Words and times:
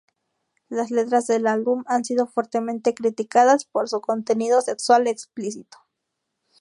Las 0.67 0.89
letras 0.89 1.27
del 1.27 1.45
álbum 1.45 1.83
han 1.85 2.03
sido 2.03 2.25
fuertemente 2.25 2.95
criticadas 2.95 3.65
por 3.65 3.87
su 3.87 4.01
contenido 4.01 4.59
sexual 4.61 5.05
explícito. 5.05 5.77